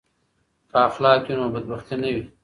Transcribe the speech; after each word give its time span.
که 0.69 0.77
اخلاق 0.87 1.21
وي 1.25 1.33
نو 1.39 1.45
بدبختي 1.55 1.95
نه 2.01 2.09
وي. 2.13 2.23